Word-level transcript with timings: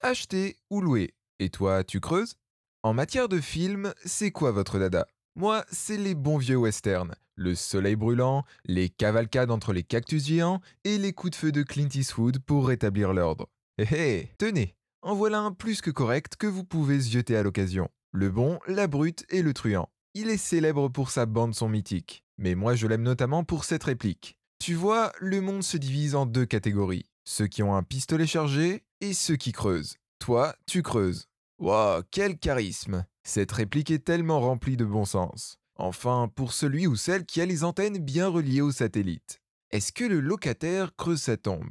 acheter 0.00 0.56
ou 0.70 0.80
louer. 0.80 1.14
Et 1.38 1.50
toi, 1.50 1.84
tu 1.84 2.00
creuses? 2.00 2.34
En 2.82 2.94
matière 2.94 3.28
de 3.28 3.40
film, 3.40 3.92
c'est 4.04 4.30
quoi 4.30 4.52
votre 4.52 4.78
dada? 4.78 5.06
Moi, 5.36 5.64
c'est 5.70 5.96
les 5.96 6.14
bons 6.14 6.38
vieux 6.38 6.56
westerns. 6.56 7.14
Le 7.36 7.54
soleil 7.54 7.96
brûlant, 7.96 8.44
les 8.64 8.88
cavalcades 8.88 9.50
entre 9.50 9.72
les 9.72 9.82
cactus 9.82 10.26
géants 10.26 10.60
et 10.84 10.98
les 10.98 11.12
coups 11.12 11.32
de 11.32 11.36
feu 11.36 11.52
de 11.52 11.62
Clint 11.62 11.88
Eastwood 11.94 12.38
pour 12.40 12.68
rétablir 12.68 13.12
l'ordre. 13.12 13.48
Hé 13.78 13.86
hé, 13.92 14.32
tenez, 14.36 14.74
en 15.02 15.14
voilà 15.14 15.40
un 15.40 15.52
plus 15.52 15.80
que 15.80 15.90
correct 15.90 16.36
que 16.36 16.46
vous 16.46 16.64
pouvez 16.64 16.98
zioter 16.98 17.36
à 17.36 17.42
l'occasion. 17.42 17.88
Le 18.12 18.30
bon, 18.30 18.58
la 18.66 18.86
brute 18.86 19.24
et 19.30 19.42
le 19.42 19.54
truand. 19.54 19.88
Il 20.14 20.28
est 20.28 20.36
célèbre 20.36 20.88
pour 20.88 21.10
sa 21.10 21.24
bande 21.24 21.54
son 21.54 21.68
mythique, 21.68 22.24
mais 22.36 22.54
moi 22.54 22.74
je 22.74 22.86
l'aime 22.86 23.02
notamment 23.02 23.44
pour 23.44 23.64
cette 23.64 23.84
réplique. 23.84 24.36
Tu 24.58 24.74
vois, 24.74 25.12
le 25.20 25.40
monde 25.40 25.62
se 25.62 25.78
divise 25.78 26.14
en 26.14 26.26
deux 26.26 26.44
catégories. 26.44 27.06
Ceux 27.32 27.46
qui 27.46 27.62
ont 27.62 27.76
un 27.76 27.84
pistolet 27.84 28.26
chargé 28.26 28.82
et 29.00 29.14
ceux 29.14 29.36
qui 29.36 29.52
creusent. 29.52 29.98
Toi, 30.18 30.56
tu 30.66 30.82
creuses. 30.82 31.28
Waouh, 31.60 32.02
quel 32.10 32.36
charisme 32.36 33.06
Cette 33.22 33.52
réplique 33.52 33.92
est 33.92 34.04
tellement 34.04 34.40
remplie 34.40 34.76
de 34.76 34.84
bon 34.84 35.04
sens. 35.04 35.56
Enfin, 35.76 36.28
pour 36.34 36.52
celui 36.52 36.88
ou 36.88 36.96
celle 36.96 37.24
qui 37.24 37.40
a 37.40 37.46
les 37.46 37.62
antennes 37.62 37.98
bien 37.98 38.26
reliées 38.26 38.62
au 38.62 38.72
satellite. 38.72 39.40
Est-ce 39.70 39.92
que 39.92 40.02
le 40.02 40.18
locataire 40.18 40.96
creuse 40.96 41.22
sa 41.22 41.36
tombe? 41.36 41.70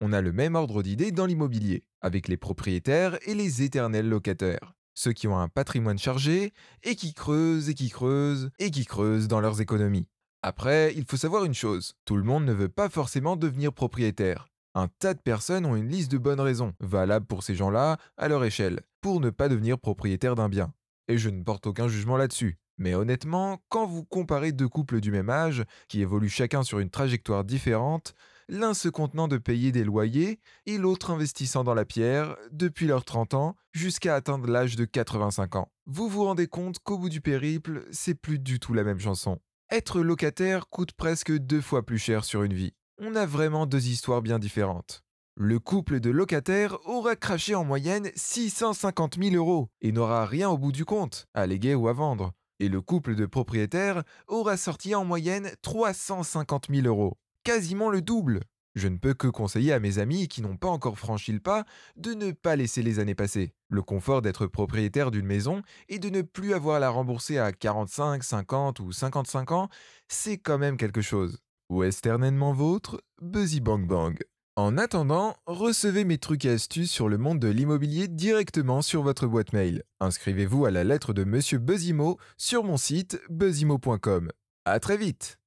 On 0.00 0.12
a 0.12 0.20
le 0.20 0.32
même 0.32 0.56
ordre 0.56 0.82
d'idées 0.82 1.12
dans 1.12 1.26
l'immobilier, 1.26 1.84
avec 2.00 2.26
les 2.26 2.36
propriétaires 2.36 3.16
et 3.28 3.36
les 3.36 3.62
éternels 3.62 4.08
locataires 4.08 4.74
ceux 4.98 5.12
qui 5.12 5.28
ont 5.28 5.38
un 5.38 5.48
patrimoine 5.48 5.98
chargé 5.98 6.54
et 6.82 6.96
qui 6.96 7.12
creusent 7.12 7.68
et 7.68 7.74
qui 7.74 7.90
creusent 7.90 8.50
et 8.58 8.70
qui 8.70 8.86
creusent 8.86 9.28
dans 9.28 9.40
leurs 9.40 9.60
économies. 9.60 10.08
Après, 10.42 10.94
il 10.96 11.04
faut 11.04 11.18
savoir 11.18 11.44
une 11.44 11.54
chose, 11.54 11.92
tout 12.06 12.16
le 12.16 12.22
monde 12.22 12.46
ne 12.46 12.54
veut 12.54 12.70
pas 12.70 12.88
forcément 12.88 13.36
devenir 13.36 13.74
propriétaire. 13.74 14.48
Un 14.78 14.88
tas 14.88 15.14
de 15.14 15.20
personnes 15.20 15.64
ont 15.64 15.74
une 15.74 15.88
liste 15.88 16.12
de 16.12 16.18
bonnes 16.18 16.38
raisons, 16.38 16.74
valables 16.80 17.24
pour 17.24 17.42
ces 17.42 17.54
gens-là, 17.54 17.96
à 18.18 18.28
leur 18.28 18.44
échelle, 18.44 18.82
pour 19.00 19.20
ne 19.20 19.30
pas 19.30 19.48
devenir 19.48 19.78
propriétaire 19.78 20.34
d'un 20.34 20.50
bien. 20.50 20.74
Et 21.08 21.16
je 21.16 21.30
ne 21.30 21.42
porte 21.42 21.66
aucun 21.66 21.88
jugement 21.88 22.18
là-dessus. 22.18 22.58
Mais 22.76 22.94
honnêtement, 22.94 23.62
quand 23.70 23.86
vous 23.86 24.04
comparez 24.04 24.52
deux 24.52 24.68
couples 24.68 25.00
du 25.00 25.10
même 25.10 25.30
âge, 25.30 25.64
qui 25.88 26.02
évoluent 26.02 26.28
chacun 26.28 26.62
sur 26.62 26.78
une 26.78 26.90
trajectoire 26.90 27.42
différente, 27.42 28.12
l'un 28.50 28.74
se 28.74 28.90
contenant 28.90 29.28
de 29.28 29.38
payer 29.38 29.72
des 29.72 29.82
loyers 29.82 30.40
et 30.66 30.76
l'autre 30.76 31.10
investissant 31.10 31.64
dans 31.64 31.72
la 31.72 31.86
pierre 31.86 32.36
depuis 32.52 32.86
leurs 32.86 33.06
30 33.06 33.32
ans 33.32 33.56
jusqu'à 33.72 34.14
atteindre 34.14 34.46
l'âge 34.46 34.76
de 34.76 34.84
85 34.84 35.56
ans. 35.56 35.72
Vous 35.86 36.10
vous 36.10 36.24
rendez 36.24 36.48
compte 36.48 36.80
qu'au 36.80 36.98
bout 36.98 37.08
du 37.08 37.22
périple, 37.22 37.86
c'est 37.92 38.14
plus 38.14 38.38
du 38.38 38.60
tout 38.60 38.74
la 38.74 38.84
même 38.84 39.00
chanson. 39.00 39.38
Être 39.70 40.02
locataire 40.02 40.68
coûte 40.68 40.92
presque 40.92 41.32
deux 41.32 41.62
fois 41.62 41.86
plus 41.86 41.98
cher 41.98 42.26
sur 42.26 42.42
une 42.42 42.52
vie. 42.52 42.74
On 42.98 43.14
a 43.14 43.26
vraiment 43.26 43.66
deux 43.66 43.88
histoires 43.88 44.22
bien 44.22 44.38
différentes. 44.38 45.02
Le 45.36 45.58
couple 45.58 46.00
de 46.00 46.10
locataires 46.10 46.78
aura 46.86 47.14
craché 47.14 47.54
en 47.54 47.64
moyenne 47.64 48.10
650 48.14 49.18
000 49.22 49.34
euros 49.36 49.68
et 49.82 49.92
n'aura 49.92 50.24
rien 50.24 50.48
au 50.48 50.56
bout 50.56 50.72
du 50.72 50.84
compte, 50.84 51.26
à 51.34 51.46
léguer 51.46 51.74
ou 51.74 51.88
à 51.88 51.92
vendre. 51.92 52.32
Et 52.58 52.68
le 52.68 52.80
couple 52.80 53.14
de 53.14 53.26
propriétaires 53.26 54.02
aura 54.28 54.56
sorti 54.56 54.94
en 54.94 55.04
moyenne 55.04 55.50
350 55.62 56.68
000 56.70 56.86
euros 56.86 57.18
quasiment 57.46 57.90
le 57.90 58.02
double. 58.02 58.40
Je 58.74 58.88
ne 58.88 58.98
peux 58.98 59.14
que 59.14 59.28
conseiller 59.28 59.72
à 59.72 59.78
mes 59.78 60.00
amis 60.00 60.26
qui 60.26 60.42
n'ont 60.42 60.56
pas 60.56 60.66
encore 60.66 60.98
franchi 60.98 61.30
le 61.30 61.38
pas 61.38 61.64
de 61.94 62.12
ne 62.12 62.32
pas 62.32 62.56
laisser 62.56 62.82
les 62.82 62.98
années 62.98 63.14
passer. 63.14 63.54
Le 63.68 63.82
confort 63.82 64.20
d'être 64.20 64.48
propriétaire 64.48 65.12
d'une 65.12 65.26
maison 65.26 65.62
et 65.88 66.00
de 66.00 66.10
ne 66.10 66.22
plus 66.22 66.54
avoir 66.54 66.76
à 66.76 66.80
la 66.80 66.90
rembourser 66.90 67.38
à 67.38 67.52
45, 67.52 68.24
50 68.24 68.80
ou 68.80 68.90
55 68.90 69.52
ans, 69.52 69.68
c'est 70.08 70.38
quand 70.38 70.58
même 70.58 70.76
quelque 70.76 71.02
chose. 71.02 71.38
Westernement 71.68 72.52
vôtre, 72.52 73.02
Buzzy 73.20 73.60
Bang 73.60 73.86
Bang. 73.86 74.16
En 74.54 74.78
attendant, 74.78 75.34
recevez 75.46 76.04
mes 76.04 76.18
trucs 76.18 76.44
et 76.44 76.50
astuces 76.50 76.92
sur 76.92 77.08
le 77.08 77.18
monde 77.18 77.40
de 77.40 77.48
l'immobilier 77.48 78.06
directement 78.06 78.82
sur 78.82 79.02
votre 79.02 79.26
boîte 79.26 79.52
mail. 79.52 79.82
Inscrivez-vous 79.98 80.64
à 80.64 80.70
la 80.70 80.84
lettre 80.84 81.12
de 81.12 81.24
Monsieur 81.24 81.58
Buzzimo 81.58 82.18
sur 82.36 82.62
mon 82.62 82.76
site 82.76 83.20
buzzimo.com. 83.28 84.30
À 84.64 84.78
très 84.78 84.96
vite 84.96 85.38